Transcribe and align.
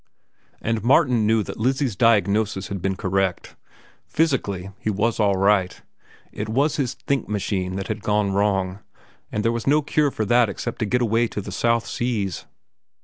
And 0.63 0.83
Martin 0.83 1.27
knew 1.27 1.43
that 1.43 1.59
Lizzie's 1.59 1.95
diagnosis 1.95 2.69
had 2.69 2.81
been 2.81 2.95
correct. 2.95 3.55
Physically 4.07 4.71
he 4.79 4.89
was 4.89 5.19
all 5.19 5.35
right. 5.35 5.79
It 6.31 6.49
was 6.49 6.77
his 6.77 6.95
"think 6.95 7.29
machine" 7.29 7.75
that 7.75 7.87
had 7.87 8.01
gone 8.01 8.31
wrong, 8.31 8.79
and 9.31 9.45
there 9.45 9.51
was 9.51 9.67
no 9.67 9.83
cure 9.83 10.09
for 10.09 10.25
that 10.25 10.49
except 10.49 10.79
to 10.79 10.85
get 10.87 11.03
away 11.03 11.27
to 11.27 11.39
the 11.39 11.51
South 11.51 11.85
Seas. 11.85 12.47